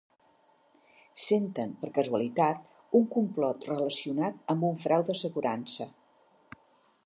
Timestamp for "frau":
4.87-5.07